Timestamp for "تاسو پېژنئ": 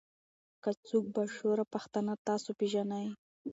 2.27-3.07